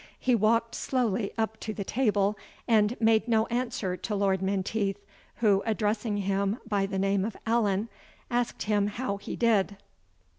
[0.19, 2.35] He walked slowly up to the table,
[2.67, 4.97] and made no answer to Lord Menteith,
[5.35, 7.87] who, addressing him by the name of Allan,
[8.31, 9.77] asked him how he did.